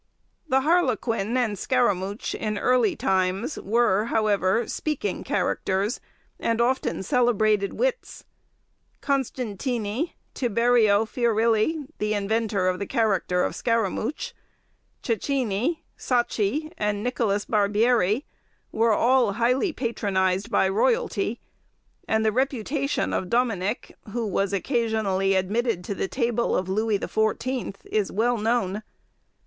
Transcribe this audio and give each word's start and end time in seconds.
The 0.49 0.61
harlequin 0.61 1.37
and 1.37 1.59
scaramouch 1.59 2.33
in 2.33 2.57
early 2.57 2.95
times 2.95 3.59
were, 3.59 4.05
however, 4.05 4.67
speaking 4.67 5.23
characters, 5.23 5.99
and 6.39 6.59
often 6.59 7.03
celebrated 7.03 7.73
wits. 7.73 8.23
Constantini, 9.03 10.15
Tiberio 10.33 11.05
Fiurilli 11.05 11.85
(the 11.99 12.15
inventor 12.15 12.67
of 12.67 12.79
the 12.79 12.87
character 12.87 13.43
of 13.43 13.53
scaramouch), 13.55 14.33
Cecchini, 15.03 15.83
Sacchi, 15.95 16.71
and 16.79 17.03
Nicholas 17.03 17.45
Barbieri, 17.45 18.25
were 18.71 18.93
all 18.93 19.33
highly 19.33 19.71
patronised 19.71 20.49
by 20.49 20.67
royalty; 20.67 21.39
and 22.07 22.25
the 22.25 22.31
reputation 22.31 23.13
of 23.13 23.29
Domenic, 23.29 23.93
who 24.11 24.25
was 24.25 24.51
occasionally 24.51 25.35
admitted 25.35 25.83
to 25.83 25.93
the 25.93 26.07
table 26.07 26.57
of 26.57 26.67
Louis 26.67 26.97
the 26.97 27.07
Fourteenth, 27.07 27.85
is 27.91 28.11
well 28.11 28.39
known. 28.39 28.81